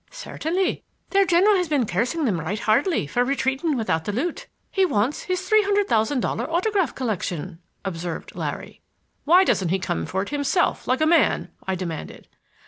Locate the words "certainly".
0.09-0.83